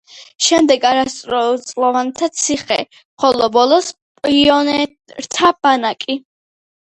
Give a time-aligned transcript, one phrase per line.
[0.43, 2.77] შემდეგ არასრულწლოვანთა ციხე,
[3.23, 3.91] ხოლო ბოლოს
[4.29, 6.17] პიონერთა ბანაკი.